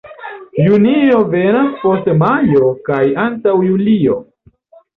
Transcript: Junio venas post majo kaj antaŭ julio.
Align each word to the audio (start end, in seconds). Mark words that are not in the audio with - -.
Junio 0.67 1.19
venas 1.33 1.69
post 1.83 2.09
majo 2.23 2.73
kaj 2.89 2.99
antaŭ 3.27 3.57
julio. 3.69 4.21